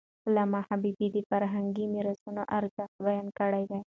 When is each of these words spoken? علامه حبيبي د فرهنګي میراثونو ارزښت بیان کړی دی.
علامه 0.27 0.59
حبيبي 0.69 1.07
د 1.11 1.17
فرهنګي 1.29 1.85
میراثونو 1.93 2.43
ارزښت 2.57 2.95
بیان 3.07 3.27
کړی 3.39 3.63
دی. 3.71 3.79